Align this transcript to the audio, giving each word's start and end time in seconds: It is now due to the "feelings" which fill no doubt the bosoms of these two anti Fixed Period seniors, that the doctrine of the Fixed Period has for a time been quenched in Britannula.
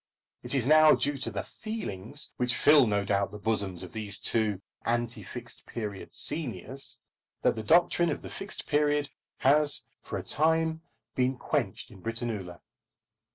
It 0.41 0.55
is 0.55 0.65
now 0.65 0.93
due 0.95 1.19
to 1.19 1.29
the 1.29 1.43
"feelings" 1.43 2.31
which 2.37 2.55
fill 2.55 2.87
no 2.87 3.05
doubt 3.05 3.29
the 3.31 3.37
bosoms 3.37 3.83
of 3.83 3.93
these 3.93 4.17
two 4.17 4.59
anti 4.83 5.21
Fixed 5.21 5.67
Period 5.67 6.15
seniors, 6.15 6.97
that 7.43 7.55
the 7.55 7.61
doctrine 7.61 8.09
of 8.09 8.23
the 8.23 8.29
Fixed 8.31 8.65
Period 8.65 9.11
has 9.37 9.85
for 10.01 10.17
a 10.17 10.23
time 10.23 10.81
been 11.13 11.37
quenched 11.37 11.91
in 11.91 12.01
Britannula. 12.01 12.61